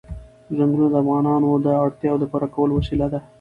ځنګلونه 0.55 0.87
د 0.91 0.95
افغانانو 1.03 1.49
د 1.65 1.67
اړتیاوو 1.85 2.21
د 2.21 2.25
پوره 2.31 2.47
کولو 2.55 2.73
وسیله 2.79 3.07
ده. 3.13 3.19